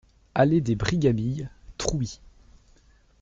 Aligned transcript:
Allée 0.33 0.61
des 0.61 0.75
Brigamilles, 0.75 1.47
Trouy 1.77 2.19